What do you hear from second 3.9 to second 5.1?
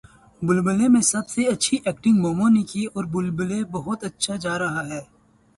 اچھا جا رہا ہے